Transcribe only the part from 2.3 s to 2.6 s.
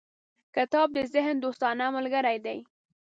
دی.